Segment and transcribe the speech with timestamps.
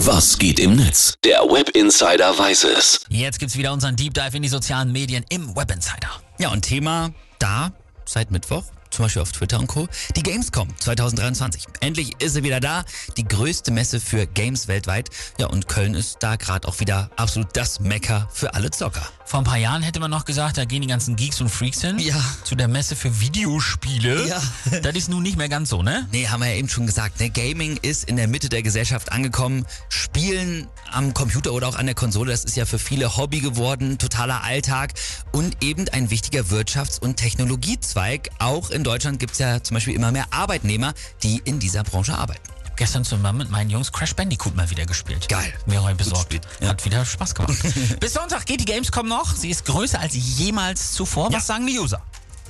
[0.00, 1.14] Was geht im Netz?
[1.24, 3.00] Der Web Insider weiß es.
[3.08, 6.10] Jetzt gibt's wieder unseren Deep Dive in die sozialen Medien im Web Insider.
[6.38, 7.72] Ja, und Thema da
[8.04, 9.88] seit Mittwoch, zum Beispiel auf Twitter und Co.
[10.14, 11.64] Die Gamescom 2023.
[11.80, 12.84] Endlich ist sie wieder da.
[13.16, 15.08] Die größte Messe für Games weltweit.
[15.38, 19.08] Ja, und Köln ist da gerade auch wieder absolut das Mecker für alle Zocker.
[19.26, 21.80] Vor ein paar Jahren hätte man noch gesagt, da gehen die ganzen Geeks und Freaks
[21.80, 21.98] hin.
[21.98, 22.14] Ja.
[22.44, 24.28] Zu der Messe für Videospiele.
[24.28, 24.40] Ja.
[24.82, 26.06] Das ist nun nicht mehr ganz so, ne?
[26.12, 27.18] Nee, haben wir ja eben schon gesagt.
[27.18, 27.30] Ne?
[27.30, 29.66] Gaming ist in der Mitte der Gesellschaft angekommen.
[29.88, 33.98] Spielen am Computer oder auch an der Konsole, das ist ja für viele Hobby geworden,
[33.98, 34.92] totaler Alltag
[35.32, 38.30] und eben ein wichtiger Wirtschafts- und Technologiezweig.
[38.38, 42.55] Auch in Deutschland gibt's ja zum Beispiel immer mehr Arbeitnehmer, die in dieser Branche arbeiten.
[42.76, 45.28] Gestern zusammen mit meinen Jungs Crash Bandicoot mal wieder gespielt.
[45.28, 45.52] Geil.
[45.64, 46.38] Mir heute besorgt.
[46.60, 46.68] Ja.
[46.68, 47.56] Hat wieder Spaß gemacht.
[48.00, 49.34] Bis Sonntag geht die Gamescom noch.
[49.34, 51.26] Sie ist größer als jemals zuvor.
[51.28, 51.40] Was Ja.
[51.40, 52.02] sagen die User?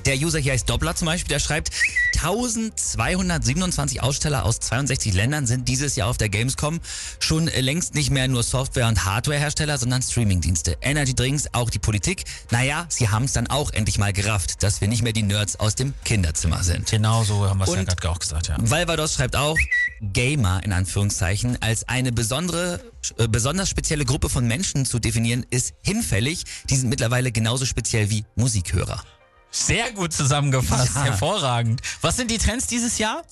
[0.05, 1.69] Der User hier heißt Doppler zum Beispiel, der schreibt,
[2.15, 6.79] 1227 Aussteller aus 62 Ländern sind dieses Jahr auf der Gamescom.
[7.19, 10.77] Schon längst nicht mehr nur Software- und Hardwarehersteller, sondern Streamingdienste.
[10.81, 12.23] Energy Drinks, auch die Politik.
[12.51, 15.59] Naja, sie haben es dann auch endlich mal gerafft, dass wir nicht mehr die Nerds
[15.59, 16.89] aus dem Kinderzimmer sind.
[16.89, 18.55] Genau so haben wir es ja gerade auch gesagt, ja.
[18.59, 19.57] Valvados schreibt auch,
[20.01, 22.81] Gamer in Anführungszeichen als eine besondere,
[23.17, 26.43] äh, besonders spezielle Gruppe von Menschen zu definieren, ist hinfällig.
[26.69, 29.03] Die sind mittlerweile genauso speziell wie Musikhörer.
[29.51, 30.95] Sehr gut zusammengefasst.
[30.95, 31.05] Ja.
[31.05, 31.81] Hervorragend.
[32.01, 33.23] Was sind die Trends dieses Jahr?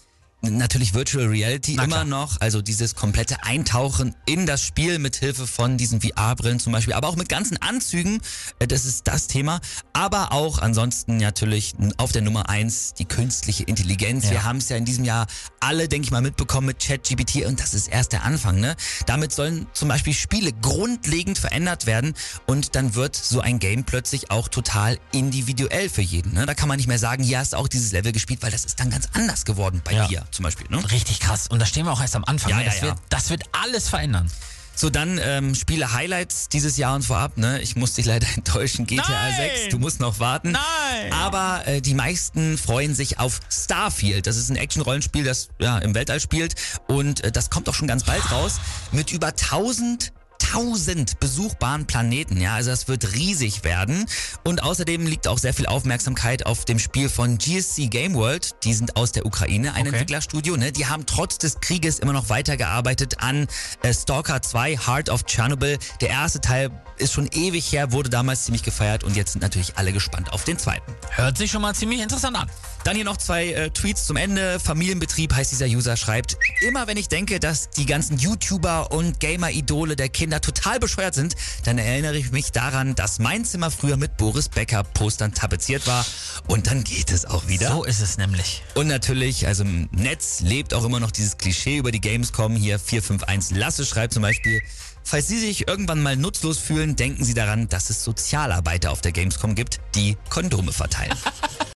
[0.51, 2.05] Natürlich Virtual Reality Na immer klar.
[2.05, 6.93] noch, also dieses komplette Eintauchen in das Spiel mit Hilfe von diesen VR-Brillen zum Beispiel,
[6.93, 8.21] aber auch mit ganzen Anzügen,
[8.59, 9.59] äh, das ist das Thema.
[9.93, 14.25] Aber auch ansonsten natürlich auf der Nummer eins die künstliche Intelligenz.
[14.25, 14.31] Ja.
[14.31, 15.27] Wir haben es ja in diesem Jahr
[15.59, 18.59] alle, denke ich mal, mitbekommen mit ChatGPT und das ist erst der Anfang.
[18.59, 18.75] Ne?
[19.05, 22.13] Damit sollen zum Beispiel Spiele grundlegend verändert werden
[22.45, 26.33] und dann wird so ein Game plötzlich auch total individuell für jeden.
[26.33, 26.45] Ne?
[26.45, 28.65] Da kann man nicht mehr sagen, hier hast du auch dieses Level gespielt, weil das
[28.65, 30.07] ist dann ganz anders geworden bei Ja.
[30.07, 30.67] dir zum Beispiel.
[30.69, 30.91] Ne?
[30.91, 31.47] Richtig krass.
[31.47, 32.51] Und da stehen wir auch erst am Anfang.
[32.51, 32.65] Ja, ne?
[32.65, 32.83] das, ja.
[32.83, 34.29] Wird, das wird alles verändern.
[34.77, 37.37] So, dann ähm, Spiele Highlights dieses Jahr und vorab.
[37.37, 37.61] Ne?
[37.61, 38.85] Ich muss dich leider enttäuschen.
[38.85, 39.35] GTA Nein!
[39.35, 40.51] 6, du musst noch warten.
[40.51, 41.13] Nein!
[41.13, 44.27] Aber äh, die meisten freuen sich auf Starfield.
[44.27, 46.55] Das ist ein Action-Rollenspiel, das ja, im Weltall spielt.
[46.87, 48.59] Und äh, das kommt auch schon ganz bald raus.
[48.91, 50.11] Mit über 1000
[50.53, 54.05] 1000 besuchbaren Planeten, ja, also das wird riesig werden.
[54.43, 58.51] Und außerdem liegt auch sehr viel Aufmerksamkeit auf dem Spiel von GSC Game World.
[58.63, 59.89] Die sind aus der Ukraine, ein Okay.
[59.89, 60.71] Entwicklerstudio, ne?
[60.71, 63.47] Die haben trotz des Krieges immer noch weitergearbeitet an
[63.83, 65.77] äh, Stalker 2, Heart of Chernobyl.
[66.01, 69.77] Der erste Teil ist schon ewig her, wurde damals ziemlich gefeiert und jetzt sind natürlich
[69.77, 70.91] alle gespannt auf den zweiten.
[71.11, 72.49] Hört sich schon mal ziemlich interessant an.
[72.85, 74.59] Dann hier noch zwei äh, Tweets zum Ende.
[74.59, 79.95] Familienbetrieb heißt dieser User, schreibt, immer wenn ich denke, dass die ganzen YouTuber und Gamer-Idole
[79.95, 84.17] der Kinder total bescheuert sind, dann erinnere ich mich daran, dass mein Zimmer früher mit
[84.17, 86.05] Boris Becker Postern tapeziert war
[86.45, 87.71] und dann geht es auch wieder.
[87.71, 88.61] So ist es nämlich.
[88.75, 92.55] Und natürlich, also im Netz lebt auch immer noch dieses Klischee über die Gamescom.
[92.55, 94.61] Hier 451 Lasse schreibt zum Beispiel,
[95.03, 99.11] falls Sie sich irgendwann mal nutzlos fühlen, denken Sie daran, dass es Sozialarbeiter auf der
[99.11, 101.17] Gamescom gibt, die Kondome verteilen.